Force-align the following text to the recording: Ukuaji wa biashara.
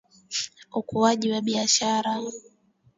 Ukuaji 0.79 1.31
wa 1.31 1.41
biashara. 1.45 2.15